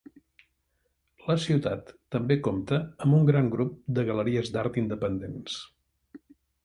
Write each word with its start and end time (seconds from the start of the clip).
La 1.31 1.35
ciutat 1.43 1.91
també 2.15 2.37
compta 2.47 2.79
amb 3.07 3.17
un 3.19 3.29
gran 3.29 3.51
grup 3.57 3.77
de 3.99 4.07
galeries 4.11 4.51
d'art 4.57 4.81
independents. 4.85 5.61